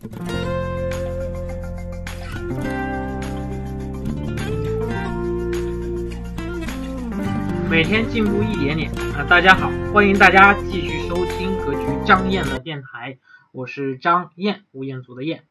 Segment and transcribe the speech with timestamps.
[0.00, 0.08] 每
[7.84, 9.26] 天进步一点点啊！
[9.28, 13.18] 大家好，欢迎大家继续收听格局张燕的电台，
[13.52, 15.44] 我是张燕，吴彦祖的燕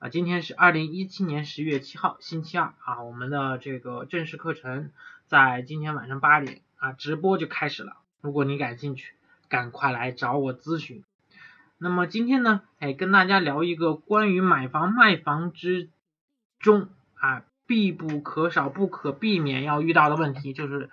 [0.00, 0.08] 啊。
[0.08, 3.04] 今天是二零一七年十月七号，星期二啊。
[3.04, 4.90] 我们的这个正式课程
[5.28, 7.92] 在今天晚上八点啊直播就开始了。
[8.22, 9.12] 如果你感兴趣，
[9.48, 11.04] 赶快来找我咨询。
[11.78, 15.90] 那么今天呢，哎，跟大家聊一个关于买房卖房之
[16.58, 20.90] 中啊必不可少、不可避免要遇到的问题，就是。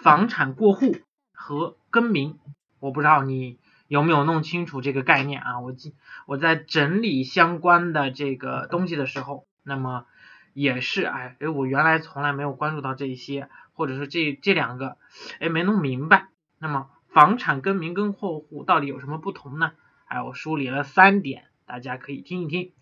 [0.00, 0.94] 房产过户
[1.32, 2.38] 和更名，
[2.78, 5.58] 我不知道你有没有弄清楚这个概念啊？
[5.58, 10.06] 我记我在整理相关的这个东西的时候，那么
[10.52, 14.98] 也是哎哎，我原来从来没有关注到这一些，或者说这这两个
[15.40, 16.28] 哎没弄明白。
[16.60, 19.72] 那么房产更名跟过户到底有什么不同呢？
[20.08, 22.72] 哎，我梳理了三点，大家可以听一听。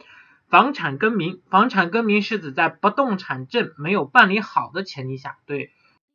[0.49, 5.73] 房产更名，房产更名是指在不动产证没有办理好的前提下，对。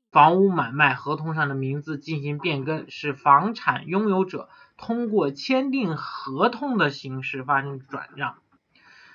[0.10, 8.38] 房屋买卖合同上的名字进行变更，使房产拥有者通过签订合同的形式发生转让。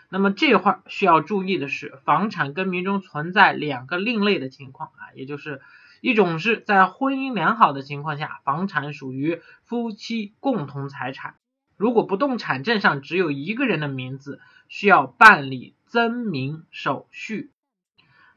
[0.09, 5.61] 那么这块需要注意的是，房产更名中存在两个另类的情况啊，也就是
[6.01, 11.35] 一种是在婚姻良好的情况下，房产属于夫妻共同财产，
[11.77, 17.51] 如果不动产证上只有一个人的名字，需要办理增名手续。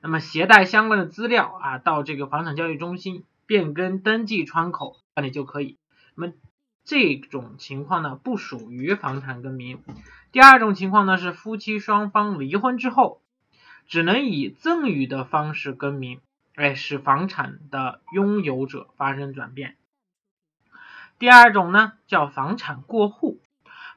[0.02, 5.78] 那么携带相关的资料啊，到这个房产交易中心变更登记窗口办理就可以。
[6.16, 6.34] 那么
[6.84, 9.84] 这种情况呢，不属于房产更名。
[10.32, 13.22] 第二种情况呢，是夫妻双方离婚之后，
[13.88, 16.20] 只能以赠与的方式更名，
[16.56, 19.76] 哎，使房产的拥有者发生转变。
[21.20, 23.40] 第二种呢，叫房产过户。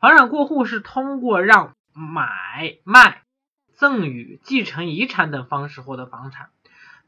[0.00, 3.22] 房产过户是通过让买卖。
[3.74, 6.50] 赠与、继承遗产等方式获得房产，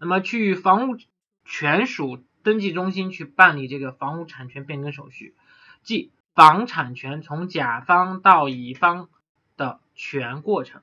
[0.01, 0.97] 那么去房屋
[1.45, 5.37] 权属登记中心去办理这个房屋产权变更手续，
[5.85, 9.09] 即房产权从甲方到乙方
[9.57, 10.83] 的全过程。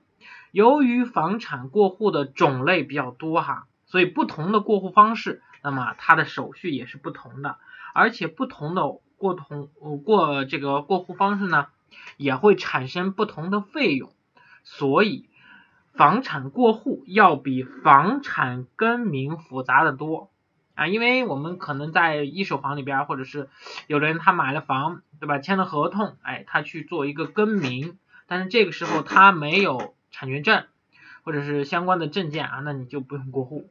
[0.51, 7.57] 由于房产过户的种类比较多哈，所以不同的过户方式，那么它的手续也是不同的，
[7.93, 8.83] 而且不同的
[9.21, 9.69] 过同
[10.03, 11.67] 过这个过户方式呢，
[12.17, 14.11] 也会产生不同的费用，
[14.63, 15.27] 所以。
[15.93, 20.31] 房产过户要比房产更名复杂的多
[20.73, 23.49] 啊，因为我们可能在一手房里边，或者是
[23.87, 25.39] 有的人他买了房，对吧？
[25.39, 30.63] 签了合同，哎，他去做一个更名，但是这个时候他没有产权证
[31.23, 33.69] 或者是相关的证件啊，那你就不用过户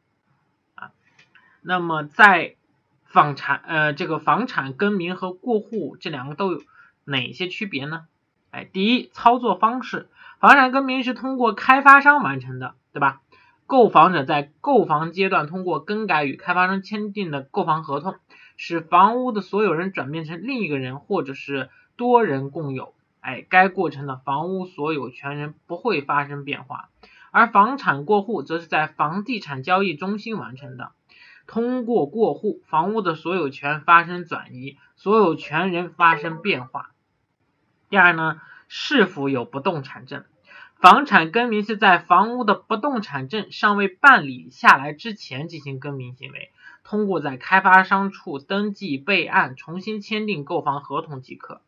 [0.74, 0.92] 啊。
[1.62, 2.56] 那么在
[3.10, 6.62] 房产呃这个房产更名和过户这两个都有
[7.04, 8.06] 哪些区别呢？
[8.52, 10.08] 哎，第一，操作方式。
[10.38, 13.20] 房产更名是通过开发商完成的，对吧？
[13.66, 18.14] 购房者在购房阶段通过更改与开发商签订的购房合同，
[18.56, 22.94] 使房屋的所有人转变成另一个人，或者是多人共有。
[23.20, 26.88] 哎，该过程的房屋所有权人不会发生变化。
[27.32, 30.92] 而房产过户则是在房地产交易中心完成的，
[31.50, 36.92] 通过过户，房屋的所有权发生转移，所有权人发生变化。
[37.88, 38.40] 第二呢？
[38.68, 40.24] 是否有不动产证？
[40.76, 46.52] 房产更名是在房屋的不动产证尚未办理下来之前进行更名行为，
[46.84, 51.62] 通过在开发商处登记备案，重新签订购房合同即可。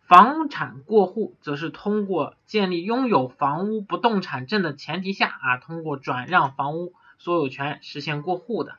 [0.00, 8.78] 房产过户则是通过建立拥有房屋不动产证的前提下啊，通过转让房屋所有权实现过户的。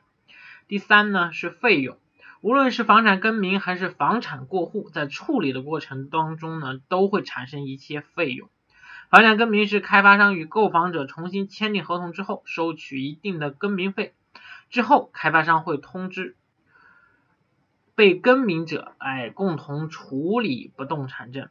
[0.68, 1.96] 第三呢是费用。
[2.40, 8.48] 无论是房产更名还是房产过户，在处理的过程当中呢，都会产生一些费用。
[9.10, 14.14] 房产更名是开发商与购房者重新签订合同之后，收取一定的更名费，
[14.70, 16.36] 之后开发商会通知
[17.94, 21.48] 被更名者，哎，共同处理不动产证。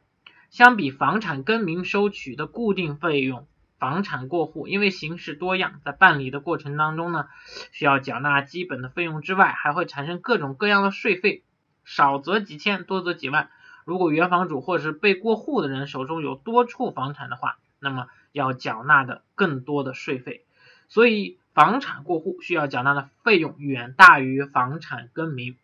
[0.48, 3.46] 相比房产更名收取的固定费用。
[3.78, 7.26] 房产过户，因为形式多样，在办理的过程当中呢，
[7.72, 11.44] 需要缴纳基本的费用之外，还会产生各种各样的税费，
[11.84, 13.50] 少则几千，多则几万。
[13.84, 20.44] 如果原房主或者是被过户的人手中有多处房产的话，那么要缴纳的更多的税费。
[20.88, 25.56] 所以，房产过户需要缴纳的费用远大于房产更名。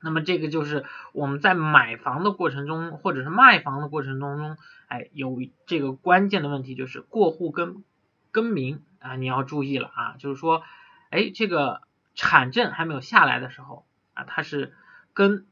[0.00, 4.56] 那么这个就是我们在买房的过程中，或者是卖房的过程当中，
[4.88, 7.82] 哎，有这个关键的问题，就是过户跟
[8.30, 10.62] 更名啊，你要注意了啊，就是说，
[11.10, 11.80] 哎，这个
[12.14, 14.74] 产证还没有下来的时候啊，它是
[15.14, 15.46] 跟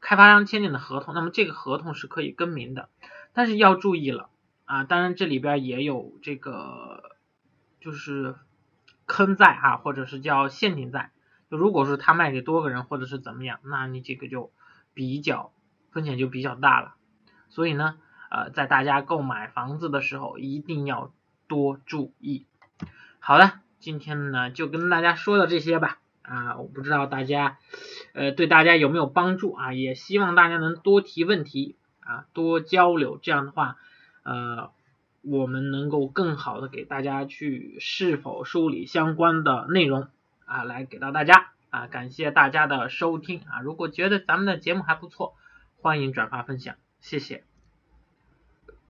[0.00, 2.88] 开发商签订的合同，那么这个合同是可以更名的，
[3.32, 4.30] 但是要注意了
[4.64, 7.16] 啊，当然这里边也有这个
[7.80, 8.34] 就是
[9.06, 11.10] 坑在啊，或者是叫陷阱在。
[11.56, 14.52] 如果说他卖给多个人或者是怎么样，那你这个就
[14.94, 15.52] 比较
[15.90, 16.94] 风险就比较大了。
[17.48, 17.96] 所以呢，
[18.30, 21.12] 呃，在大家购买房子的时候一定要
[21.48, 22.46] 多注意。
[23.18, 25.98] 好的，今天呢就跟大家说到这些吧。
[26.22, 27.58] 啊，我不知道大家
[28.14, 29.72] 呃对大家有没有帮助啊？
[29.72, 33.18] 也希望大家能多提问题啊，多交流。
[33.20, 33.78] 这样的话，
[34.22, 34.70] 呃，
[35.22, 40.08] 我们能够更好的给大家去是否梳理相关的内容。
[40.50, 43.60] 啊，来给到大家啊，感谢大家的收听啊！
[43.60, 45.36] 如果觉得咱们的节目还不错，
[45.80, 47.49] 欢迎转发分享，谢谢。